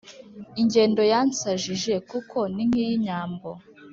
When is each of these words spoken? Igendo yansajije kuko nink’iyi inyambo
Igendo 0.63 1.01
yansajije 1.11 1.93
kuko 2.09 2.37
nink’iyi 2.53 2.93
inyambo 2.97 3.49